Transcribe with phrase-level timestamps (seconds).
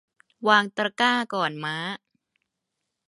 [0.47, 1.75] วางตะกร้าก่อนม้า